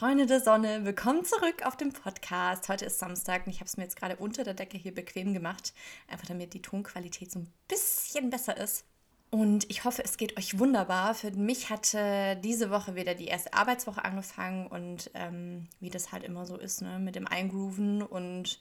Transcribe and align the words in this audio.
Freunde 0.00 0.24
der 0.24 0.40
Sonne, 0.40 0.86
willkommen 0.86 1.26
zurück 1.26 1.66
auf 1.66 1.76
dem 1.76 1.92
Podcast. 1.92 2.70
Heute 2.70 2.86
ist 2.86 2.98
Samstag 2.98 3.44
und 3.44 3.52
ich 3.52 3.58
habe 3.58 3.66
es 3.66 3.76
mir 3.76 3.82
jetzt 3.82 3.96
gerade 3.96 4.16
unter 4.16 4.44
der 4.44 4.54
Decke 4.54 4.78
hier 4.78 4.94
bequem 4.94 5.34
gemacht, 5.34 5.74
einfach 6.08 6.26
damit 6.26 6.54
die 6.54 6.62
Tonqualität 6.62 7.30
so 7.30 7.40
ein 7.40 7.52
bisschen 7.68 8.30
besser 8.30 8.56
ist. 8.56 8.86
Und 9.28 9.68
ich 9.68 9.84
hoffe, 9.84 10.02
es 10.02 10.16
geht 10.16 10.38
euch 10.38 10.58
wunderbar. 10.58 11.14
Für 11.14 11.30
mich 11.32 11.68
hatte 11.68 12.36
diese 12.36 12.70
Woche 12.70 12.94
wieder 12.94 13.14
die 13.14 13.26
erste 13.26 13.52
Arbeitswoche 13.52 14.02
angefangen 14.02 14.68
und 14.68 15.10
ähm, 15.12 15.68
wie 15.80 15.90
das 15.90 16.12
halt 16.12 16.24
immer 16.24 16.46
so 16.46 16.56
ist, 16.56 16.80
ne, 16.80 16.98
mit 16.98 17.14
dem 17.14 17.26
Eingrooven 17.26 18.00
und 18.00 18.58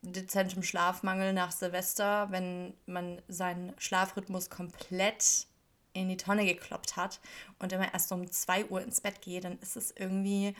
dezentem 0.00 0.62
Schlafmangel 0.62 1.34
nach 1.34 1.52
Silvester, 1.52 2.28
wenn 2.30 2.72
man 2.86 3.20
seinen 3.28 3.74
Schlafrhythmus 3.76 4.48
komplett 4.48 5.49
in 5.92 6.08
die 6.08 6.16
Tonne 6.16 6.44
gekloppt 6.44 6.96
hat 6.96 7.20
und 7.58 7.72
immer 7.72 7.92
erst 7.92 8.10
um 8.12 8.30
2 8.30 8.66
Uhr 8.66 8.82
ins 8.82 9.00
Bett 9.00 9.22
geht, 9.22 9.44
dann 9.44 9.58
ist 9.58 9.76
es 9.76 9.92
irgendwie 9.96 10.54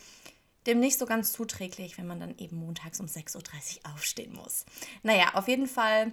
dem 0.66 0.80
nicht 0.80 0.98
so 0.98 1.06
ganz 1.06 1.32
zuträglich, 1.32 1.96
wenn 1.98 2.07
man 2.07 2.21
dann 2.21 2.36
eben 2.38 2.57
montags 2.57 3.00
um 3.00 3.07
6.30 3.07 3.36
Uhr 3.36 3.94
aufstehen 3.94 4.35
muss. 4.35 4.66
Naja, 5.02 5.30
auf 5.35 5.48
jeden 5.48 5.66
Fall 5.66 6.12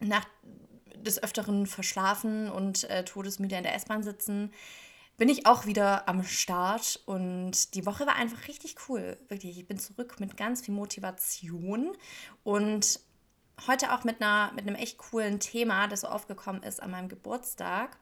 nach 0.00 0.26
des 0.94 1.22
Öfteren 1.22 1.66
verschlafen 1.66 2.50
und 2.50 2.84
äh, 2.90 3.04
todesmüde 3.04 3.56
in 3.56 3.62
der 3.62 3.74
S-Bahn 3.74 4.02
sitzen, 4.02 4.52
bin 5.16 5.28
ich 5.28 5.46
auch 5.46 5.66
wieder 5.66 6.08
am 6.08 6.24
Start 6.24 7.00
und 7.06 7.74
die 7.74 7.86
Woche 7.86 8.06
war 8.06 8.16
einfach 8.16 8.48
richtig 8.48 8.76
cool. 8.88 9.16
Wirklich, 9.28 9.58
ich 9.58 9.66
bin 9.66 9.78
zurück 9.78 10.18
mit 10.18 10.36
ganz 10.36 10.62
viel 10.62 10.74
Motivation 10.74 11.92
und 12.42 13.00
heute 13.68 13.92
auch 13.92 14.02
mit, 14.02 14.20
einer, 14.20 14.52
mit 14.54 14.66
einem 14.66 14.74
echt 14.74 14.98
coolen 14.98 15.38
Thema, 15.38 15.86
das 15.86 16.00
so 16.00 16.08
aufgekommen 16.08 16.62
ist 16.62 16.82
an 16.82 16.90
meinem 16.90 17.08
Geburtstag. 17.08 17.96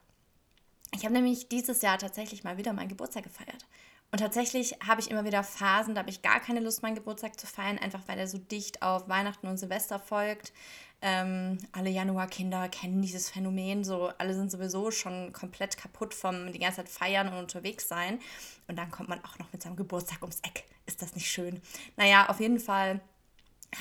Ich 0.93 1.03
habe 1.03 1.13
nämlich 1.13 1.49
dieses 1.49 1.81
Jahr 1.81 1.97
tatsächlich 1.97 2.43
mal 2.43 2.57
wieder 2.57 2.73
meinen 2.73 2.89
Geburtstag 2.89 3.23
gefeiert. 3.23 3.65
Und 4.11 4.19
tatsächlich 4.19 4.75
habe 4.85 5.01
ich 5.01 5.09
immer 5.09 5.25
wieder 5.25 5.43
Phasen, 5.43 5.95
da 5.95 6.01
habe 6.01 6.11
ich 6.11 6.21
gar 6.21 6.39
keine 6.39 6.59
Lust, 6.59 6.83
meinen 6.83 6.93
Geburtstag 6.93 7.39
zu 7.39 7.47
feiern, 7.47 7.79
einfach 7.79 8.01
weil 8.05 8.19
er 8.19 8.27
so 8.27 8.37
dicht 8.37 8.83
auf 8.83 9.09
Weihnachten 9.09 9.47
und 9.47 9.57
Silvester 9.57 9.99
folgt. 9.99 10.53
Ähm, 11.01 11.57
alle 11.71 11.89
Januarkinder 11.89 12.69
kennen 12.69 13.01
dieses 13.01 13.31
Phänomen, 13.31 13.83
so 13.83 14.11
alle 14.19 14.35
sind 14.35 14.51
sowieso 14.51 14.91
schon 14.91 15.33
komplett 15.33 15.77
kaputt 15.77 16.13
vom 16.13 16.51
die 16.53 16.59
ganze 16.59 16.77
Zeit 16.77 16.89
feiern 16.89 17.27
und 17.27 17.39
unterwegs 17.39 17.87
sein. 17.87 18.19
Und 18.67 18.77
dann 18.77 18.91
kommt 18.91 19.09
man 19.09 19.19
auch 19.25 19.39
noch 19.39 19.51
mit 19.51 19.63
seinem 19.63 19.75
Geburtstag 19.75 20.21
ums 20.21 20.41
Eck. 20.41 20.63
Ist 20.85 21.01
das 21.01 21.15
nicht 21.15 21.29
schön? 21.29 21.59
Naja, 21.97 22.29
auf 22.29 22.39
jeden 22.39 22.59
Fall 22.59 23.01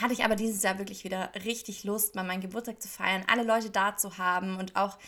hatte 0.01 0.13
ich 0.13 0.25
aber 0.25 0.37
dieses 0.37 0.63
Jahr 0.63 0.79
wirklich 0.79 1.05
wieder 1.05 1.31
richtig 1.45 1.85
Lust, 1.85 2.15
mal 2.15 2.25
meinen 2.25 2.41
Geburtstag 2.41 2.81
zu 2.81 2.89
feiern, 2.89 3.25
alle 3.27 3.43
Leute 3.43 3.71
da 3.71 3.97
zu 3.97 4.19
haben 4.19 4.59
und 4.59 4.77
auch 4.77 4.99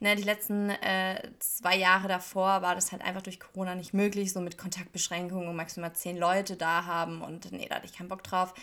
ne, 0.00 0.16
die 0.16 0.22
letzten 0.22 0.70
äh, 0.70 1.30
zwei 1.38 1.76
Jahre 1.76 2.08
davor 2.08 2.62
war 2.62 2.74
das 2.74 2.92
halt 2.92 3.02
einfach 3.02 3.22
durch 3.22 3.40
Corona 3.40 3.74
nicht 3.74 3.94
möglich, 3.94 4.32
so 4.32 4.40
mit 4.40 4.58
Kontaktbeschränkungen 4.58 5.48
und 5.48 5.56
maximal 5.56 5.92
zehn 5.92 6.16
Leute 6.16 6.56
da 6.56 6.84
haben 6.86 7.22
und 7.22 7.52
nee, 7.52 7.66
da 7.68 7.76
hatte 7.76 7.86
ich 7.86 7.96
keinen 7.96 8.08
Bock 8.08 8.22
drauf. 8.22 8.54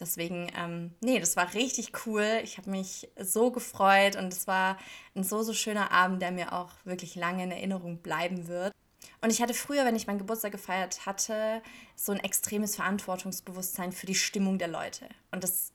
Deswegen, 0.00 0.48
ähm, 0.56 0.94
nee, 1.00 1.18
das 1.18 1.36
war 1.36 1.54
richtig 1.54 2.06
cool. 2.06 2.40
Ich 2.44 2.56
habe 2.56 2.70
mich 2.70 3.08
so 3.20 3.50
gefreut 3.50 4.14
und 4.16 4.32
es 4.32 4.46
war 4.46 4.78
ein 5.16 5.24
so, 5.24 5.42
so 5.42 5.52
schöner 5.52 5.90
Abend, 5.90 6.22
der 6.22 6.30
mir 6.30 6.52
auch 6.52 6.70
wirklich 6.84 7.16
lange 7.16 7.42
in 7.42 7.50
Erinnerung 7.50 7.98
bleiben 7.98 8.46
wird. 8.46 8.72
Und 9.20 9.30
ich 9.30 9.42
hatte 9.42 9.54
früher, 9.54 9.84
wenn 9.84 9.96
ich 9.96 10.06
meinen 10.06 10.18
Geburtstag 10.18 10.52
gefeiert 10.52 11.06
hatte, 11.06 11.62
so 11.96 12.12
ein 12.12 12.20
extremes 12.20 12.76
Verantwortungsbewusstsein 12.76 13.92
für 13.92 14.06
die 14.06 14.14
Stimmung 14.14 14.58
der 14.58 14.68
Leute. 14.68 15.08
Und 15.32 15.42
das, 15.42 15.72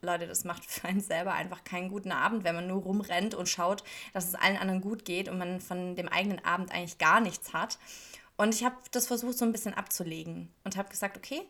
Leute, 0.00 0.26
das 0.26 0.44
macht 0.44 0.64
für 0.64 0.88
einen 0.88 1.00
selber 1.00 1.34
einfach 1.34 1.64
keinen 1.64 1.88
guten 1.88 2.12
Abend, 2.12 2.44
wenn 2.44 2.54
man 2.54 2.66
nur 2.66 2.82
rumrennt 2.82 3.34
und 3.34 3.48
schaut, 3.48 3.84
dass 4.12 4.26
es 4.26 4.34
allen 4.34 4.56
anderen 4.56 4.80
gut 4.80 5.04
geht 5.04 5.28
und 5.28 5.38
man 5.38 5.60
von 5.60 5.94
dem 5.94 6.08
eigenen 6.08 6.44
Abend 6.44 6.72
eigentlich 6.72 6.98
gar 6.98 7.20
nichts 7.20 7.52
hat. 7.52 7.78
Und 8.36 8.54
ich 8.54 8.64
habe 8.64 8.76
das 8.92 9.06
versucht, 9.06 9.38
so 9.38 9.44
ein 9.44 9.52
bisschen 9.52 9.74
abzulegen 9.74 10.52
und 10.64 10.76
habe 10.76 10.88
gesagt, 10.88 11.16
okay, 11.16 11.42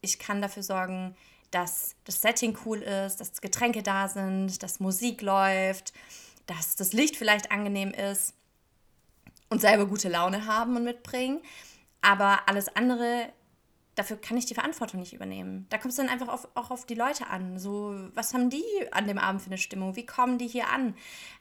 ich 0.00 0.18
kann 0.18 0.42
dafür 0.42 0.62
sorgen, 0.62 1.16
dass 1.50 1.94
das 2.04 2.20
Setting 2.20 2.58
cool 2.64 2.82
ist, 2.82 3.20
dass 3.20 3.40
Getränke 3.40 3.82
da 3.82 4.08
sind, 4.08 4.62
dass 4.62 4.80
Musik 4.80 5.22
läuft, 5.22 5.92
dass 6.46 6.76
das 6.76 6.92
Licht 6.92 7.16
vielleicht 7.16 7.50
angenehm 7.50 7.90
ist 7.92 8.34
und 9.54 9.60
selber 9.60 9.86
gute 9.86 10.08
Laune 10.08 10.46
haben 10.46 10.76
und 10.76 10.84
mitbringen. 10.84 11.40
Aber 12.02 12.48
alles 12.48 12.74
andere, 12.76 13.32
dafür 13.94 14.16
kann 14.16 14.36
ich 14.36 14.46
die 14.46 14.54
Verantwortung 14.54 15.00
nicht 15.00 15.14
übernehmen. 15.14 15.66
Da 15.70 15.78
kommt 15.78 15.92
es 15.92 15.96
dann 15.96 16.08
einfach 16.08 16.28
auf, 16.28 16.48
auch 16.54 16.70
auf 16.70 16.84
die 16.86 16.96
Leute 16.96 17.28
an. 17.28 17.58
So, 17.58 17.94
was 18.14 18.34
haben 18.34 18.50
die 18.50 18.64
an 18.90 19.06
dem 19.06 19.18
Abend 19.18 19.40
für 19.40 19.46
eine 19.46 19.58
Stimmung? 19.58 19.96
Wie 19.96 20.04
kommen 20.04 20.38
die 20.38 20.48
hier 20.48 20.68
an? 20.68 20.94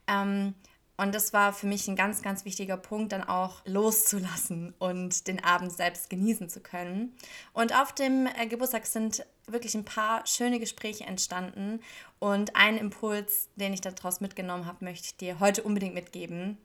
Ähm, 0.07 0.53
und 0.95 1.15
das 1.15 1.33
war 1.33 1.53
für 1.53 1.65
mich 1.65 1.87
ein 1.87 1.95
ganz, 1.95 2.21
ganz 2.21 2.45
wichtiger 2.45 2.77
Punkt, 2.77 3.13
dann 3.13 3.23
auch 3.23 3.65
loszulassen 3.65 4.75
und 4.77 5.27
den 5.27 5.43
Abend 5.43 5.73
selbst 5.73 6.09
genießen 6.11 6.49
zu 6.49 6.59
können. 6.59 7.15
Und 7.51 7.75
auf 7.75 7.93
dem 7.93 8.27
äh, 8.27 8.45
Geburtstag 8.45 8.85
sind 8.85 9.25
wirklich 9.47 9.73
ein 9.73 9.85
paar 9.85 10.25
schöne 10.27 10.59
Gespräche 10.59 11.05
entstanden. 11.05 11.81
Und 12.19 12.55
einen 12.55 12.77
Impuls, 12.77 13.49
den 13.55 13.73
ich 13.73 13.81
daraus 13.81 14.21
mitgenommen 14.21 14.67
habe, 14.67 14.85
möchte 14.85 15.07
ich 15.07 15.17
dir 15.17 15.39
heute 15.39 15.63
unbedingt 15.63 15.95
mitgeben. 15.95 16.59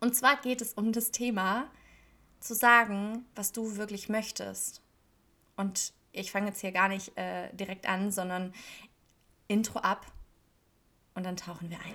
Und 0.00 0.16
zwar 0.16 0.40
geht 0.40 0.62
es 0.62 0.72
um 0.72 0.92
das 0.92 1.10
Thema, 1.10 1.70
zu 2.40 2.54
sagen, 2.54 3.26
was 3.34 3.52
du 3.52 3.76
wirklich 3.76 4.08
möchtest. 4.08 4.80
Und 5.56 5.92
ich 6.12 6.32
fange 6.32 6.48
jetzt 6.48 6.62
hier 6.62 6.72
gar 6.72 6.88
nicht 6.88 7.16
äh, 7.18 7.52
direkt 7.52 7.86
an, 7.86 8.10
sondern 8.10 8.54
Intro 9.46 9.80
ab 9.80 10.06
und 11.14 11.24
dann 11.24 11.36
tauchen 11.36 11.68
wir 11.68 11.76
ein. 11.76 11.94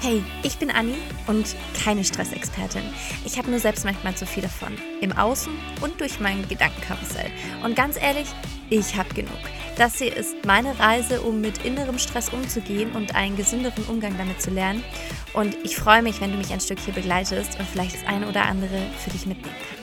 Hey, 0.00 0.24
ich 0.42 0.58
bin 0.58 0.72
Anni 0.72 0.96
und 1.28 1.54
keine 1.84 2.02
Stressexpertin. 2.02 2.82
Ich 3.24 3.38
habe 3.38 3.48
nur 3.48 3.60
selbst 3.60 3.84
manchmal 3.84 4.16
zu 4.16 4.26
viel 4.26 4.42
davon. 4.42 4.76
Im 5.00 5.12
Außen 5.12 5.56
und 5.80 6.00
durch 6.00 6.18
mein 6.18 6.48
Gedankenkarussell. 6.48 7.30
Und 7.62 7.76
ganz 7.76 7.96
ehrlich, 7.96 8.26
ich 8.68 8.96
habe 8.96 9.14
genug. 9.14 9.38
Das 9.82 9.98
hier 9.98 10.16
ist 10.16 10.36
meine 10.46 10.78
Reise, 10.78 11.22
um 11.22 11.40
mit 11.40 11.64
innerem 11.64 11.98
Stress 11.98 12.28
umzugehen 12.28 12.92
und 12.92 13.16
einen 13.16 13.36
gesünderen 13.36 13.82
Umgang 13.86 14.16
damit 14.16 14.40
zu 14.40 14.50
lernen. 14.50 14.84
Und 15.32 15.56
ich 15.64 15.74
freue 15.74 16.02
mich, 16.02 16.20
wenn 16.20 16.30
du 16.30 16.38
mich 16.38 16.52
ein 16.52 16.60
Stück 16.60 16.78
hier 16.78 16.94
begleitest 16.94 17.58
und 17.58 17.68
vielleicht 17.68 17.96
das 17.96 18.06
eine 18.06 18.28
oder 18.28 18.42
andere 18.42 18.78
für 19.02 19.10
dich 19.10 19.26
mitnehmen 19.26 19.56
kannst. 19.58 19.81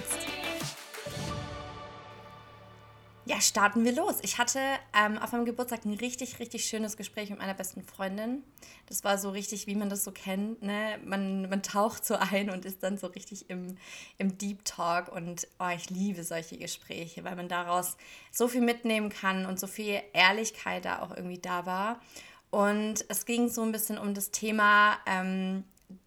Starten 3.42 3.86
wir 3.86 3.94
los. 3.94 4.16
Ich 4.22 4.38
hatte 4.38 4.60
ähm, 4.94 5.18
auf 5.18 5.32
meinem 5.32 5.46
Geburtstag 5.46 5.86
ein 5.86 5.94
richtig, 5.94 6.40
richtig 6.40 6.66
schönes 6.66 6.98
Gespräch 6.98 7.30
mit 7.30 7.40
meiner 7.40 7.54
besten 7.54 7.84
Freundin. 7.84 8.44
Das 8.88 9.04
war 9.04 9.18
so 9.18 9.30
richtig, 9.30 9.68
wie 9.68 9.76
man 9.76 9.90
das 9.90 10.04
so 10.04 10.12
kennt. 10.12 10.62
Ne? 10.62 11.00
Man, 11.06 11.50
man 11.50 11.64
taucht 11.64 12.06
so 12.06 12.16
ein 12.16 12.50
und 12.50 12.66
ist 12.66 12.84
dann 12.84 12.98
so 12.98 13.08
richtig 13.08 13.50
im, 13.50 13.78
im 14.18 14.38
Deep 14.38 14.66
Talk. 14.66 15.10
Und 15.10 15.48
oh, 15.60 15.70
ich 15.76 15.90
liebe 15.90 16.24
solche 16.24 16.58
Gespräche, 16.58 17.24
weil 17.24 17.36
man 17.36 17.48
daraus 17.48 17.98
so 18.32 18.48
viel 18.48 18.62
mitnehmen 18.62 19.10
kann 19.10 19.46
und 19.46 19.60
so 19.60 19.68
viel 19.68 20.02
Ehrlichkeit 20.14 20.86
da 20.86 21.02
auch 21.02 21.16
irgendwie 21.16 21.40
da 21.40 21.66
war. 21.66 22.02
Und 22.50 23.06
es 23.10 23.26
ging 23.26 23.50
so 23.50 23.62
ein 23.62 23.72
bisschen 23.72 23.98
um 23.98 24.14
das 24.14 24.32
Thema, 24.32 24.98
ähm, 25.06 25.64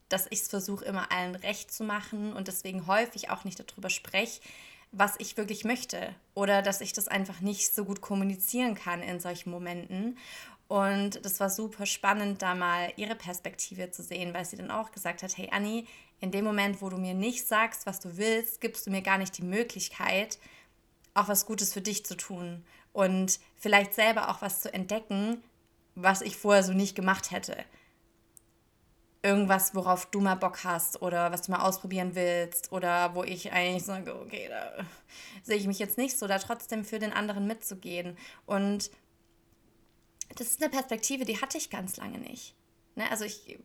dass 0.08 0.26
ich 0.30 0.40
es 0.40 0.48
versuche, 0.48 0.84
immer 0.84 1.10
allen 1.10 1.34
recht 1.34 1.72
zu 1.72 1.84
machen 1.84 2.34
und 2.34 2.48
deswegen 2.48 2.86
häufig 2.86 3.30
auch 3.30 3.44
nicht 3.44 3.58
darüber 3.58 3.88
spreche 3.88 4.40
was 4.92 5.14
ich 5.18 5.36
wirklich 5.36 5.64
möchte 5.64 6.14
oder 6.34 6.62
dass 6.62 6.80
ich 6.82 6.92
das 6.92 7.08
einfach 7.08 7.40
nicht 7.40 7.74
so 7.74 7.84
gut 7.84 8.00
kommunizieren 8.02 8.74
kann 8.74 9.02
in 9.02 9.20
solchen 9.20 9.50
Momenten. 9.50 10.18
Und 10.68 11.24
das 11.24 11.40
war 11.40 11.50
super 11.50 11.86
spannend, 11.86 12.42
da 12.42 12.54
mal 12.54 12.92
ihre 12.96 13.14
Perspektive 13.14 13.90
zu 13.90 14.02
sehen, 14.02 14.32
weil 14.32 14.44
sie 14.44 14.56
dann 14.56 14.70
auch 14.70 14.92
gesagt 14.92 15.22
hat, 15.22 15.36
hey 15.36 15.48
Anni, 15.50 15.86
in 16.20 16.30
dem 16.30 16.44
Moment, 16.44 16.80
wo 16.80 16.88
du 16.88 16.98
mir 16.98 17.14
nicht 17.14 17.46
sagst, 17.46 17.84
was 17.86 18.00
du 18.00 18.16
willst, 18.16 18.60
gibst 18.60 18.86
du 18.86 18.90
mir 18.90 19.02
gar 19.02 19.18
nicht 19.18 19.36
die 19.36 19.44
Möglichkeit, 19.44 20.38
auch 21.14 21.28
was 21.28 21.46
Gutes 21.46 21.72
für 21.72 21.82
dich 21.82 22.06
zu 22.06 22.16
tun 22.16 22.64
und 22.92 23.40
vielleicht 23.56 23.94
selber 23.94 24.30
auch 24.30 24.40
was 24.40 24.60
zu 24.60 24.72
entdecken, 24.72 25.42
was 25.94 26.22
ich 26.22 26.36
vorher 26.36 26.62
so 26.62 26.72
nicht 26.72 26.94
gemacht 26.94 27.30
hätte 27.30 27.56
irgendwas, 29.22 29.74
worauf 29.74 30.06
du 30.06 30.20
mal 30.20 30.34
Bock 30.34 30.64
hast 30.64 31.00
oder 31.00 31.30
was 31.30 31.42
du 31.42 31.52
mal 31.52 31.60
ausprobieren 31.60 32.14
willst 32.14 32.72
oder 32.72 33.14
wo 33.14 33.22
ich 33.22 33.52
eigentlich 33.52 33.84
sage, 33.84 34.14
okay, 34.20 34.48
da 34.48 34.84
sehe 35.42 35.56
ich 35.56 35.66
mich 35.66 35.78
jetzt 35.78 35.96
nicht 35.96 36.18
so, 36.18 36.26
da 36.26 36.38
trotzdem 36.38 36.84
für 36.84 36.98
den 36.98 37.12
anderen 37.12 37.46
mitzugehen. 37.46 38.16
Und 38.46 38.90
das 40.36 40.48
ist 40.48 40.62
eine 40.62 40.70
Perspektive, 40.70 41.24
die 41.24 41.40
hatte 41.40 41.58
ich 41.58 41.70
ganz 41.70 41.96
lange 41.96 42.18
nicht. 42.18 42.54
Ne? 42.96 43.08
Also 43.10 43.24
ich 43.24 43.58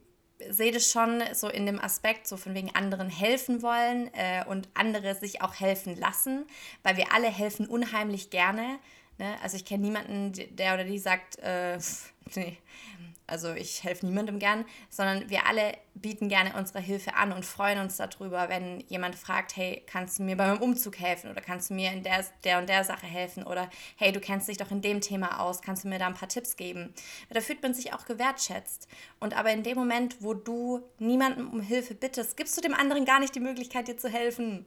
sehe 0.49 0.71
das 0.71 0.91
schon 0.91 1.23
so 1.33 1.49
in 1.49 1.65
dem 1.65 1.79
Aspekt, 1.79 2.27
so 2.27 2.37
von 2.37 2.53
wegen 2.53 2.75
anderen 2.75 3.09
helfen 3.09 3.63
wollen 3.63 4.13
äh, 4.13 4.45
und 4.47 4.69
andere 4.75 5.15
sich 5.15 5.41
auch 5.41 5.55
helfen 5.59 5.97
lassen, 5.97 6.45
weil 6.83 6.97
wir 6.97 7.11
alle 7.13 7.29
helfen 7.29 7.67
unheimlich 7.67 8.29
gerne. 8.29 8.77
Ne? 9.17 9.35
Also 9.41 9.57
ich 9.57 9.65
kenne 9.65 9.83
niemanden, 9.83 10.33
der 10.55 10.75
oder 10.75 10.83
die 10.83 10.99
sagt, 10.99 11.39
äh, 11.39 11.79
nee, 12.35 12.57
Also 13.27 13.53
ich 13.53 13.83
helfe 13.83 14.05
niemandem 14.05 14.39
gern, 14.39 14.63
sondern 14.89 15.29
wir 15.29 15.45
alle 15.45 15.73
bieten 15.95 16.29
gerne 16.29 16.53
unsere 16.57 16.79
Hilfe 16.79 17.15
an 17.15 17.33
und 17.33 17.45
freuen 17.45 17.79
uns 17.79 17.97
darüber, 17.97 18.47
wenn 18.47 18.79
jemand 18.87 19.15
fragt, 19.15 19.57
hey, 19.57 19.83
kannst 19.85 20.17
du 20.17 20.23
mir 20.23 20.37
bei 20.37 20.47
meinem 20.47 20.61
Umzug 20.61 20.97
helfen 20.97 21.29
oder 21.29 21.41
kannst 21.41 21.69
du 21.69 21.73
mir 21.73 21.91
in 21.91 22.03
der, 22.03 22.23
der 22.45 22.59
und 22.59 22.69
der 22.69 22.85
Sache 22.85 23.05
helfen 23.05 23.43
oder 23.43 23.69
hey, 23.97 24.13
du 24.13 24.21
kennst 24.21 24.47
dich 24.47 24.57
doch 24.57 24.71
in 24.71 24.81
dem 24.81 25.01
Thema 25.01 25.41
aus, 25.41 25.61
kannst 25.61 25.83
du 25.83 25.89
mir 25.89 25.99
da 25.99 26.07
ein 26.07 26.13
paar 26.13 26.29
Tipps 26.29 26.55
geben. 26.55 26.93
Da 27.29 27.41
fühlt 27.41 27.61
man 27.61 27.73
sich 27.73 27.93
auch 27.93 28.05
gewertschätzt. 28.05 28.87
Und 29.19 29.35
aber 29.35 29.51
in 29.51 29.63
dem 29.63 29.77
Moment, 29.77 30.21
wo 30.21 30.33
du 30.33 30.81
niemandem 30.97 31.49
um 31.49 31.59
Hilfe 31.59 31.95
bittest, 31.95 32.37
gibst 32.37 32.55
du 32.55 32.61
dem 32.61 32.73
anderen 32.73 33.03
gar 33.03 33.19
nicht 33.19 33.35
die 33.35 33.41
Möglichkeit, 33.41 33.89
dir 33.89 33.97
zu 33.97 34.09
helfen. 34.09 34.65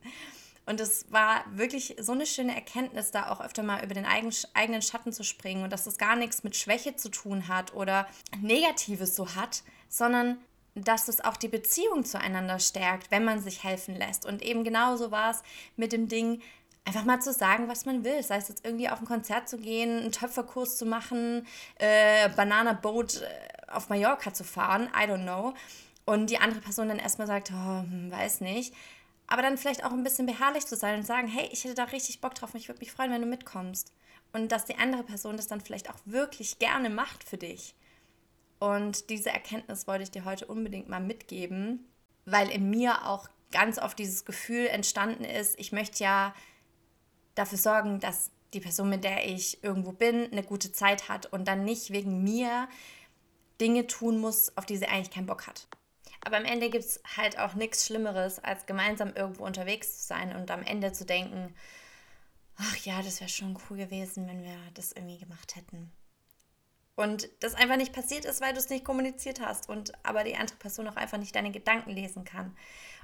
Und 0.70 0.78
es 0.78 1.11
war 1.11 1.44
wirklich 1.50 1.96
so 1.99 2.12
eine 2.12 2.26
schöne 2.26 2.55
Erkenntnis, 2.55 3.11
da 3.11 3.31
auch 3.31 3.40
öfter 3.40 3.64
mal 3.64 3.82
über 3.82 3.93
den 3.93 4.06
eigenen 4.06 4.82
Schatten 4.82 5.12
zu 5.12 5.25
springen 5.25 5.64
und 5.64 5.72
dass 5.72 5.82
das 5.82 5.99
gar 5.99 6.14
nichts 6.14 6.44
mit 6.44 6.55
Schwäche 6.55 6.94
zu 6.94 7.08
tun 7.08 7.49
hat 7.49 7.75
oder 7.75 8.06
Negatives 8.40 9.17
so 9.17 9.34
hat, 9.34 9.64
sondern 9.88 10.38
dass 10.76 11.08
es 11.08 11.25
auch 11.25 11.37
die 11.37 11.49
Beziehung 11.49 12.05
zueinander 12.05 12.61
stärkt, 12.61 13.11
wenn 13.11 13.25
man 13.25 13.43
sich 13.43 13.64
helfen 13.64 13.96
lässt. 13.96 14.25
Und 14.25 14.43
eben 14.43 14.62
genauso 14.62 15.11
war 15.11 15.32
es 15.32 15.43
mit 15.76 15.90
dem 15.90 16.06
Ding, 16.06 16.40
einfach 16.84 17.05
mal 17.05 17.20
zu 17.20 17.32
sagen, 17.32 17.67
was 17.67 17.84
man 17.84 18.05
will. 18.05 18.22
Sei 18.22 18.37
es 18.37 18.46
jetzt 18.46 18.64
irgendwie 18.64 18.90
auf 18.90 19.00
ein 19.00 19.06
Konzert 19.06 19.49
zu 19.49 19.58
gehen, 19.58 19.99
einen 19.99 20.12
Töpferkurs 20.12 20.76
zu 20.76 20.87
machen, 20.87 21.49
äh, 21.81 22.28
Banana 22.28 22.75
Boat 22.75 23.22
äh, 23.22 23.72
auf 23.72 23.88
Mallorca 23.88 24.32
zu 24.32 24.44
fahren, 24.44 24.88
I 24.96 25.11
don't 25.11 25.25
know. 25.25 25.52
Und 26.05 26.31
die 26.31 26.38
andere 26.38 26.61
Person 26.61 26.87
dann 26.87 27.00
erstmal 27.00 27.26
sagt, 27.26 27.50
oh, 27.52 27.81
hm, 27.81 28.12
weiß 28.12 28.40
nicht 28.40 28.72
aber 29.31 29.43
dann 29.43 29.56
vielleicht 29.56 29.85
auch 29.85 29.93
ein 29.93 30.03
bisschen 30.03 30.27
beharrlich 30.27 30.67
zu 30.67 30.77
sein 30.77 30.99
und 30.99 31.06
sagen, 31.06 31.29
hey, 31.29 31.49
ich 31.53 31.65
hätte 31.65 31.75
da 31.75 31.85
richtig 31.85 32.21
Bock 32.21 32.35
drauf 32.35 32.53
und 32.53 32.61
ich 32.61 32.69
würde 32.69 32.81
mich 32.81 32.93
freuen, 32.93 33.12
wenn 33.12 33.23
du 33.23 33.29
mitkommst. 33.29 33.93
Und 34.32 34.50
dass 34.50 34.65
die 34.65 34.77
andere 34.77 35.05
Person 35.05 35.37
das 35.37 35.47
dann 35.47 35.61
vielleicht 35.61 35.88
auch 35.88 35.99
wirklich 36.05 36.59
gerne 36.59 36.91
macht 36.91 37.23
für 37.25 37.38
dich. 37.38 37.75
Und 38.59 39.09
diese 39.09 39.31
Erkenntnis 39.31 39.87
wollte 39.87 40.03
ich 40.03 40.11
dir 40.11 40.25
heute 40.25 40.47
unbedingt 40.47 40.88
mal 40.88 41.00
mitgeben, 41.00 41.88
weil 42.27 42.50
in 42.50 42.71
mir 42.71 43.06
auch 43.06 43.29
ganz 43.53 43.79
oft 43.79 43.99
dieses 43.99 44.25
Gefühl 44.25 44.67
entstanden 44.67 45.25
ist, 45.25 45.59
ich 45.59 45.71
möchte 45.71 46.03
ja 46.03 46.35
dafür 47.37 47.59
sorgen, 47.59 48.00
dass 48.00 48.32
die 48.53 48.61
Person, 48.61 48.91
mit 48.91 49.05
der 49.05 49.29
ich 49.29 49.62
irgendwo 49.62 49.93
bin, 49.93 50.31
eine 50.31 50.43
gute 50.43 50.73
Zeit 50.73 51.09
hat 51.09 51.27
und 51.27 51.47
dann 51.47 51.65
nicht 51.65 51.93
wegen 51.93 52.25
mir 52.25 52.69
Dinge 53.61 53.87
tun 53.87 54.19
muss, 54.19 54.56
auf 54.56 54.67
die 54.67 54.77
sie 54.77 54.87
eigentlich 54.87 55.11
keinen 55.11 55.27
Bock 55.27 55.47
hat. 55.47 55.69
Aber 56.22 56.37
am 56.37 56.44
Ende 56.44 56.70
gibt 56.70 56.84
es 56.84 57.00
halt 57.17 57.38
auch 57.38 57.55
nichts 57.55 57.87
Schlimmeres, 57.87 58.38
als 58.38 58.67
gemeinsam 58.67 59.14
irgendwo 59.14 59.44
unterwegs 59.44 59.99
zu 59.99 60.06
sein 60.06 60.37
und 60.37 60.50
am 60.50 60.62
Ende 60.62 60.93
zu 60.93 61.05
denken, 61.05 61.55
ach 62.56 62.76
ja, 62.76 63.02
das 63.02 63.20
wäre 63.20 63.31
schon 63.31 63.58
cool 63.69 63.78
gewesen, 63.78 64.28
wenn 64.28 64.43
wir 64.43 64.56
das 64.75 64.93
irgendwie 64.93 65.19
gemacht 65.19 65.56
hätten. 65.56 65.90
Und 66.94 67.31
das 67.40 67.55
einfach 67.55 67.76
nicht 67.76 67.94
passiert 67.94 68.26
ist, 68.26 68.43
weil 68.43 68.52
du 68.52 68.58
es 68.58 68.69
nicht 68.69 68.84
kommuniziert 68.84 69.40
hast 69.40 69.70
und 69.70 69.93
aber 70.05 70.22
die 70.25 70.37
andere 70.37 70.58
Person 70.58 70.87
auch 70.87 70.96
einfach 70.96 71.17
nicht 71.17 71.34
deine 71.34 71.50
Gedanken 71.50 71.90
lesen 71.90 72.25
kann 72.25 72.55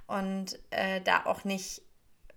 und 0.07 0.59
äh, 0.71 1.01
da 1.01 1.25
auch 1.25 1.45
nicht 1.45 1.81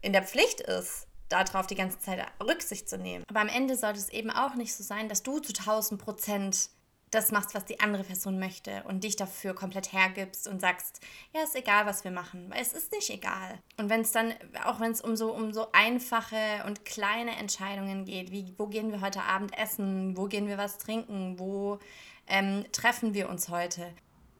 in 0.02 0.14
der 0.14 0.24
Pflicht 0.24 0.62
ist, 0.62 1.08
darauf 1.28 1.68
die 1.68 1.76
ganze 1.76 2.00
Zeit 2.00 2.26
Rücksicht 2.42 2.90
zu 2.90 2.98
nehmen. 2.98 3.26
Aber 3.28 3.42
am 3.42 3.50
Ende 3.50 3.76
sollte 3.76 4.00
es 4.00 4.10
eben 4.10 4.32
auch 4.32 4.56
nicht 4.56 4.74
so 4.74 4.84
sein, 4.84 5.10
dass 5.10 5.22
du 5.22 5.40
zu 5.40 5.52
1000 5.52 6.02
Prozent 6.02 6.70
das 7.12 7.32
machst, 7.32 7.56
was 7.56 7.66
die 7.66 7.80
andere 7.80 8.04
Person 8.04 8.40
möchte 8.40 8.84
und 8.84 9.04
dich 9.04 9.16
dafür 9.16 9.56
komplett 9.56 9.94
hergibst 9.94 10.48
und 10.48 10.62
sagst, 10.62 11.02
ja, 11.34 11.42
ist 11.44 11.56
egal, 11.56 11.86
was 11.86 12.04
wir 12.04 12.12
machen, 12.12 12.50
weil 12.50 12.62
es 12.62 12.74
ist 12.74 12.92
nicht 12.92 13.10
egal. 13.10 13.58
Und 13.78 13.90
wenn 13.90 14.02
es 14.02 14.12
dann, 14.12 14.34
auch 14.64 14.80
wenn 14.80 14.92
es 14.92 15.02
um 15.02 15.16
so, 15.16 15.34
um 15.34 15.52
so 15.52 15.72
einfache 15.72 16.64
und 16.68 16.86
kleine 16.86 17.36
Entscheidungen 17.38 18.06
geht, 18.06 18.32
wie 18.32 18.54
wo 18.58 18.68
gehen 18.68 18.92
wir 18.92 19.02
heute 19.02 19.24
Abend 19.24 19.58
essen, 19.58 20.16
wo 20.18 20.26
gehen 20.26 20.48
wir 20.48 20.58
was 20.58 20.78
trinken, 20.78 21.40
wo 21.40 21.80
ähm, 22.28 22.66
treffen 22.72 23.14
wir 23.14 23.30
uns 23.30 23.50
heute, 23.50 23.92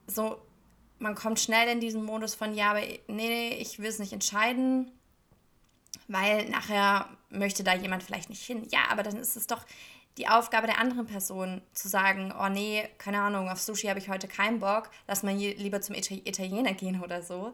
so, 0.06 0.40
man 1.00 1.16
kommt 1.16 1.40
schnell 1.40 1.70
in 1.70 1.80
diesen 1.80 2.04
Modus 2.04 2.36
von, 2.36 2.54
ja, 2.54 2.72
aber 2.72 2.82
nee, 2.82 3.00
nee 3.08 3.50
ich 3.56 3.80
will 3.80 3.90
es 3.90 4.00
nicht 4.00 4.14
entscheiden, 4.14 4.92
weil 6.08 6.50
nachher 6.50 7.10
möchte 7.30 7.64
da 7.64 7.74
jemand 7.74 8.04
vielleicht 8.04 8.30
nicht 8.30 8.44
hin. 8.44 8.68
Ja, 8.70 8.82
aber 8.90 9.04
dann 9.04 9.18
ist 9.18 9.36
es 9.36 9.48
doch 9.48 9.66
die 10.20 10.28
Aufgabe 10.28 10.68
der 10.68 10.80
anderen 10.80 11.08
Person 11.08 11.62
zu 11.74 11.88
sagen, 11.88 12.34
oh 12.38 12.50
nee, 12.50 12.88
keine 12.98 13.22
Ahnung, 13.22 13.50
auf 13.50 13.62
Sushi 13.62 13.88
habe 13.88 14.00
ich 14.00 14.10
heute 14.10 14.28
keinen 14.28 14.60
Bock, 14.60 14.92
lass 15.08 15.24
mal 15.24 15.34
lieber 15.34 15.80
zum 15.80 15.96
Italiener 15.96 16.74
gehen 16.74 17.02
oder 17.02 17.24
so. 17.24 17.54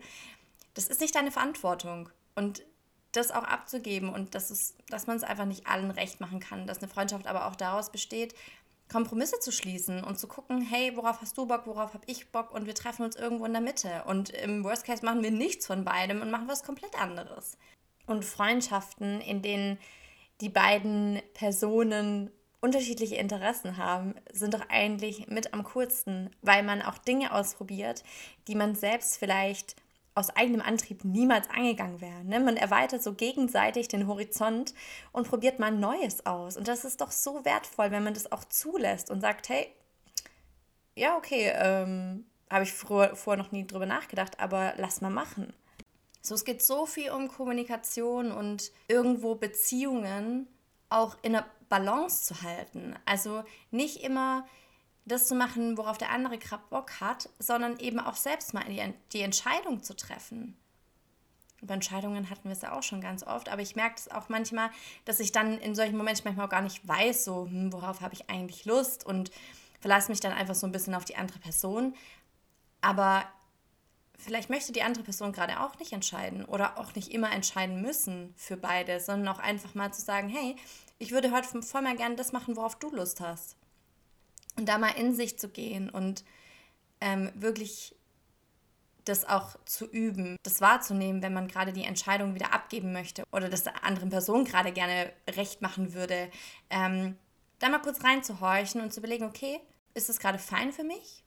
Das 0.74 0.88
ist 0.88 1.00
nicht 1.00 1.16
deine 1.16 1.32
Verantwortung. 1.32 2.10
Und 2.34 2.64
das 3.12 3.32
auch 3.32 3.44
abzugeben 3.44 4.10
und 4.10 4.36
dass, 4.36 4.50
es, 4.50 4.76
dass 4.90 5.08
man 5.08 5.16
es 5.16 5.24
einfach 5.24 5.46
nicht 5.46 5.68
allen 5.68 5.92
recht 5.92 6.20
machen 6.20 6.40
kann, 6.40 6.68
dass 6.68 6.80
eine 6.80 6.88
Freundschaft 6.88 7.28
aber 7.28 7.46
auch 7.46 7.56
daraus 7.56 7.92
besteht, 7.92 8.36
Kompromisse 8.92 9.40
zu 9.40 9.52
schließen 9.52 10.04
und 10.04 10.20
zu 10.20 10.28
gucken, 10.28 10.62
hey, 10.62 10.96
worauf 10.96 11.22
hast 11.22 11.38
du 11.38 11.46
Bock, 11.46 11.66
worauf 11.66 11.94
habe 11.94 12.04
ich 12.08 12.32
Bock 12.32 12.52
und 12.52 12.66
wir 12.66 12.76
treffen 12.76 13.04
uns 13.04 13.16
irgendwo 13.16 13.46
in 13.46 13.54
der 13.54 13.62
Mitte. 13.62 14.04
Und 14.06 14.30
im 14.30 14.64
Worst 14.64 14.86
Case 14.86 15.06
machen 15.06 15.24
wir 15.24 15.32
nichts 15.32 15.66
von 15.66 15.86
beidem 15.86 16.22
und 16.22 16.30
machen 16.30 16.48
was 16.48 16.64
komplett 16.64 17.00
anderes. 17.00 17.58
Und 18.06 18.26
Freundschaften, 18.26 19.22
in 19.22 19.42
denen 19.42 19.80
die 20.42 20.50
beiden 20.50 21.22
Personen 21.34 22.32
unterschiedliche 22.66 23.16
Interessen 23.16 23.78
haben, 23.78 24.16
sind 24.34 24.56
doch 24.56 24.70
eigentlich 24.70 25.28
mit 25.28 25.54
am 25.54 25.64
coolsten, 25.64 26.32
weil 26.42 26.64
man 26.64 26.82
auch 26.82 26.98
Dinge 26.98 27.32
ausprobiert, 27.32 28.04
die 28.48 28.56
man 28.56 28.74
selbst 28.74 29.18
vielleicht 29.18 29.76
aus 30.16 30.32
eigenem 30.32 30.62
Antrieb 30.62 31.04
niemals 31.04 31.48
angegangen 31.52 32.02
wäre. 32.02 32.24
Ne? 32.24 32.40
Man 32.40 32.58
erweitert 32.58 33.04
so 33.04 33.14
gegenseitig 33.14 33.88
den 33.88 34.08
Horizont 34.08 34.74
und 35.12 35.28
probiert 35.28 35.60
mal 35.60 35.72
Neues 35.72 36.26
aus. 36.26 36.58
Und 36.58 36.68
das 36.68 36.86
ist 36.86 37.02
doch 37.02 37.12
so 37.12 37.46
wertvoll, 37.46 37.92
wenn 37.92 38.04
man 38.04 38.16
das 38.16 38.32
auch 38.32 38.46
zulässt 38.46 39.12
und 39.12 39.22
sagt, 39.22 39.50
hey, 39.50 39.68
ja, 40.96 41.18
okay, 41.18 41.52
ähm, 41.56 42.26
habe 42.50 42.64
ich 42.64 42.74
vorher, 42.74 43.16
vorher 43.16 43.44
noch 43.44 43.52
nie 43.52 43.68
drüber 43.68 43.86
nachgedacht, 43.86 44.40
aber 44.40 44.74
lass 44.78 45.02
mal 45.02 45.12
machen. 45.12 45.54
So, 46.22 46.34
es 46.34 46.46
geht 46.46 46.64
so 46.64 46.88
viel 46.88 47.12
um 47.12 47.28
Kommunikation 47.28 48.32
und 48.32 48.72
irgendwo 48.88 49.36
Beziehungen 49.36 50.48
auch 50.90 51.18
in 51.22 51.36
einer 51.36 51.46
Balance 51.70 52.26
zu 52.26 52.42
halten. 52.42 52.96
Also 53.06 53.44
nicht 53.72 54.04
immer 54.04 54.46
das 55.06 55.28
zu 55.28 55.36
machen, 55.36 55.78
worauf 55.78 55.98
der 55.98 56.12
andere 56.12 56.38
gerade 56.38 56.64
Bock 56.70 57.00
hat, 57.00 57.30
sondern 57.40 57.78
eben 57.80 58.00
auch 58.00 58.16
selbst 58.16 58.54
mal 58.54 58.64
die, 59.14 59.22
Entscheidung 59.22 59.84
zu 59.84 59.96
treffen. 59.96 60.58
Über 61.62 61.76
Entscheidungen 61.76 62.30
hatten 62.30 62.46
wir 62.46 62.52
es 62.52 62.62
ja 62.62 62.74
auch 62.74 62.84
schon 62.84 63.02
ganz 63.02 63.24
oft, 63.24 63.50
aber 63.50 63.62
ich 63.62 63.76
merke 63.76 63.96
es 63.98 64.12
auch 64.12 64.30
manchmal, 64.30 64.70
dass 65.06 65.20
ich 65.20 65.32
dann 65.32 65.58
in 65.60 65.76
solchen 65.76 65.98
Momenten 65.98 66.24
manchmal 66.26 66.48
auch 66.48 66.52
gar 66.52 66.62
nicht 66.62 66.88
weiß, 66.88 67.26
so, 67.26 67.46
hm, 67.46 67.72
worauf 67.72 68.02
habe 68.02 68.14
ich 68.14 68.30
eigentlich 68.30 68.66
Lust 68.66 69.06
und 69.06 69.32
verlasse 69.80 70.12
mich 70.12 70.20
dann 70.20 70.34
einfach 70.34 70.56
so 70.56 70.66
ein 70.66 70.72
bisschen 70.72 70.96
auf 70.96 71.06
die 71.06 71.16
andere 71.16 71.40
Person. 71.40 71.96
Aber 72.82 73.26
vielleicht 74.18 74.50
möchte 74.50 74.72
die 74.72 74.84
andere 74.84 75.04
Person 75.04 75.32
gerade 75.32 75.60
auch 75.62 75.78
nicht 75.80 75.94
entscheiden 75.94 76.46
oder 76.46 76.78
auch 76.78 76.96
nicht 76.96 77.12
immer 77.12 77.32
entscheiden 77.32 77.82
müssen 77.82 78.34
für 78.38 78.58
beide, 78.58 79.00
sondern 79.00 79.36
auch 79.36 79.40
einfach 79.40 79.76
mal 79.76 79.94
zu 79.94 80.02
sagen, 80.02 80.30
hey, 80.30 80.56
ich 80.98 81.12
würde 81.12 81.32
heute 81.32 81.62
voll 81.62 81.82
mal 81.82 81.96
gerne 81.96 82.16
das 82.16 82.32
machen, 82.32 82.56
worauf 82.56 82.76
du 82.78 82.90
Lust 82.90 83.20
hast. 83.20 83.58
Und 84.58 84.68
da 84.68 84.78
mal 84.78 84.98
in 84.98 85.14
sich 85.14 85.38
zu 85.38 85.50
gehen 85.50 85.90
und 85.90 86.24
ähm, 87.02 87.32
wirklich 87.36 87.96
das 89.04 89.28
auch 89.28 89.56
zu 89.66 89.86
üben, 89.86 90.38
das 90.44 90.62
wahrzunehmen, 90.62 91.22
wenn 91.22 91.34
man 91.34 91.48
gerade 91.48 91.74
die 91.74 91.84
Entscheidung 91.84 92.34
wieder 92.34 92.54
abgeben 92.54 92.92
möchte 92.92 93.24
oder 93.32 93.50
das 93.50 93.63
der 93.63 93.84
anderen 93.84 94.10
Person 94.10 94.46
gerade 94.46 94.72
gerne 94.72 95.12
recht 95.30 95.62
machen 95.62 95.94
würde, 95.94 96.30
ähm, 96.70 97.18
da 97.60 97.70
mal 97.70 97.80
kurz 97.80 98.04
reinzuhorchen 98.04 98.82
und 98.82 98.92
zu 98.92 99.00
überlegen, 99.00 99.25
okay, 99.25 99.60
ist 99.94 100.10
das 100.10 100.20
gerade 100.20 100.39
fein 100.39 100.74
für 100.74 100.84
mich? 100.84 101.25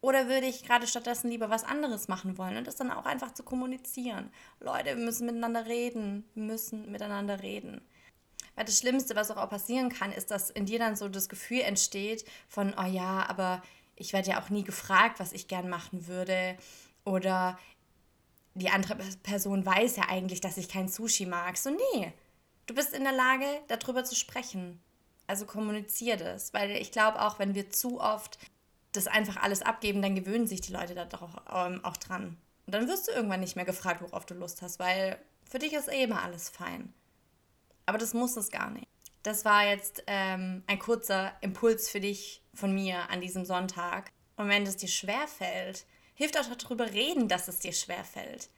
Oder 0.00 0.28
würde 0.28 0.46
ich 0.46 0.62
gerade 0.62 0.86
stattdessen 0.86 1.30
lieber 1.30 1.50
was 1.50 1.64
anderes 1.64 2.06
machen 2.06 2.38
wollen 2.38 2.56
und 2.56 2.66
das 2.66 2.76
dann 2.76 2.92
auch 2.92 3.04
einfach 3.04 3.32
zu 3.32 3.42
kommunizieren? 3.42 4.30
Leute, 4.60 4.96
wir 4.96 5.04
müssen 5.04 5.26
miteinander 5.26 5.66
reden, 5.66 6.24
wir 6.34 6.44
müssen 6.44 6.90
miteinander 6.92 7.42
reden. 7.42 7.80
Weil 8.54 8.64
das 8.64 8.78
Schlimmste, 8.78 9.16
was 9.16 9.30
auch 9.30 9.50
passieren 9.50 9.88
kann, 9.88 10.12
ist, 10.12 10.30
dass 10.30 10.50
in 10.50 10.66
dir 10.66 10.78
dann 10.78 10.96
so 10.96 11.08
das 11.08 11.28
Gefühl 11.28 11.60
entsteht 11.60 12.24
von, 12.48 12.74
oh 12.78 12.86
ja, 12.86 13.24
aber 13.28 13.62
ich 13.96 14.12
werde 14.12 14.30
ja 14.30 14.42
auch 14.42 14.50
nie 14.50 14.64
gefragt, 14.64 15.18
was 15.18 15.32
ich 15.32 15.48
gern 15.48 15.68
machen 15.68 16.06
würde. 16.06 16.56
Oder 17.04 17.58
die 18.54 18.70
andere 18.70 18.96
Person 19.22 19.64
weiß 19.64 19.96
ja 19.96 20.04
eigentlich, 20.08 20.40
dass 20.40 20.56
ich 20.56 20.68
kein 20.68 20.88
Sushi 20.88 21.26
mag. 21.26 21.56
So, 21.56 21.70
nee, 21.70 22.12
du 22.66 22.74
bist 22.74 22.92
in 22.94 23.04
der 23.04 23.12
Lage, 23.12 23.46
darüber 23.66 24.04
zu 24.04 24.14
sprechen. 24.14 24.80
Also 25.26 25.46
kommuniziere 25.46 26.16
das. 26.18 26.54
Weil 26.54 26.70
ich 26.72 26.92
glaube 26.92 27.22
auch, 27.22 27.38
wenn 27.38 27.54
wir 27.54 27.70
zu 27.70 28.00
oft 28.00 28.38
das 28.98 29.06
einfach 29.06 29.36
alles 29.36 29.62
abgeben, 29.62 30.02
dann 30.02 30.14
gewöhnen 30.14 30.46
sich 30.46 30.60
die 30.60 30.72
Leute 30.72 30.94
da 30.94 31.04
doch, 31.04 31.42
ähm, 31.52 31.84
auch 31.84 31.96
dran. 31.96 32.36
Und 32.66 32.74
dann 32.74 32.88
wirst 32.88 33.08
du 33.08 33.12
irgendwann 33.12 33.40
nicht 33.40 33.56
mehr 33.56 33.64
gefragt, 33.64 34.02
worauf 34.02 34.26
du 34.26 34.34
Lust 34.34 34.60
hast, 34.60 34.78
weil 34.78 35.18
für 35.48 35.58
dich 35.58 35.72
ist 35.72 35.88
eh 35.88 36.02
immer 36.02 36.22
alles 36.22 36.48
fein. 36.50 36.92
Aber 37.86 37.96
das 37.96 38.12
muss 38.12 38.36
es 38.36 38.50
gar 38.50 38.70
nicht. 38.70 38.86
Das 39.22 39.44
war 39.44 39.64
jetzt 39.64 40.02
ähm, 40.06 40.62
ein 40.66 40.78
kurzer 40.78 41.32
Impuls 41.40 41.88
für 41.88 42.00
dich 42.00 42.42
von 42.52 42.74
mir 42.74 43.08
an 43.10 43.20
diesem 43.20 43.44
Sonntag. 43.44 44.12
Und 44.36 44.48
wenn 44.48 44.64
es 44.64 44.76
dir 44.76 44.88
schwerfällt, 44.88 45.86
hilft 46.14 46.38
auch 46.38 46.44
darüber 46.56 46.92
reden, 46.92 47.28
dass 47.28 47.48
es 47.48 47.60
dir 47.60 47.72
schwerfällt. 47.72 48.50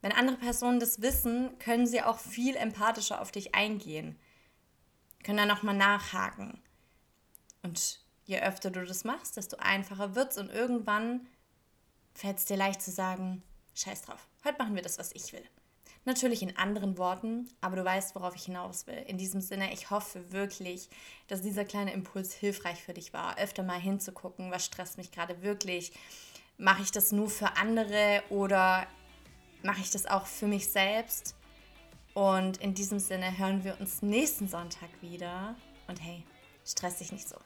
Wenn 0.00 0.12
andere 0.12 0.36
Personen 0.36 0.80
das 0.80 1.00
wissen, 1.00 1.58
können 1.58 1.86
sie 1.86 2.02
auch 2.02 2.18
viel 2.18 2.56
empathischer 2.56 3.20
auf 3.20 3.32
dich 3.32 3.54
eingehen. 3.54 4.18
Können 5.22 5.38
dann 5.38 5.48
nochmal 5.48 5.76
nachhaken. 5.76 6.62
Und 7.62 8.03
je 8.24 8.40
öfter 8.40 8.70
du 8.70 8.84
das 8.84 9.04
machst, 9.04 9.36
desto 9.36 9.56
einfacher 9.58 10.14
wird 10.14 10.32
es 10.32 10.38
und 10.38 10.50
irgendwann 10.50 11.26
fällt 12.14 12.38
es 12.38 12.44
dir 12.44 12.56
leicht 12.56 12.82
zu 12.82 12.90
sagen, 12.90 13.42
scheiß 13.74 14.02
drauf, 14.02 14.26
heute 14.44 14.58
machen 14.58 14.74
wir 14.74 14.82
das, 14.82 14.98
was 14.98 15.12
ich 15.12 15.32
will. 15.32 15.44
Natürlich 16.06 16.42
in 16.42 16.56
anderen 16.58 16.98
Worten, 16.98 17.48
aber 17.62 17.76
du 17.76 17.84
weißt, 17.84 18.14
worauf 18.14 18.36
ich 18.36 18.44
hinaus 18.44 18.86
will. 18.86 19.02
In 19.06 19.16
diesem 19.16 19.40
Sinne, 19.40 19.72
ich 19.72 19.88
hoffe 19.88 20.32
wirklich, 20.32 20.90
dass 21.28 21.40
dieser 21.40 21.64
kleine 21.64 21.94
Impuls 21.94 22.34
hilfreich 22.34 22.82
für 22.82 22.92
dich 22.92 23.14
war, 23.14 23.38
öfter 23.38 23.62
mal 23.62 23.80
hinzugucken, 23.80 24.50
was 24.50 24.66
stresst 24.66 24.98
mich 24.98 25.12
gerade 25.12 25.42
wirklich. 25.42 25.92
Mache 26.58 26.82
ich 26.82 26.92
das 26.92 27.10
nur 27.10 27.30
für 27.30 27.56
andere 27.56 28.22
oder 28.28 28.86
mache 29.62 29.80
ich 29.80 29.90
das 29.90 30.04
auch 30.04 30.26
für 30.26 30.46
mich 30.46 30.70
selbst? 30.70 31.34
Und 32.12 32.58
in 32.58 32.74
diesem 32.74 32.98
Sinne 32.98 33.38
hören 33.38 33.64
wir 33.64 33.80
uns 33.80 34.02
nächsten 34.02 34.46
Sonntag 34.46 34.90
wieder. 35.00 35.56
Und 35.88 36.02
hey, 36.02 36.22
stress 36.64 36.98
dich 36.98 37.12
nicht 37.12 37.28
so. 37.28 37.36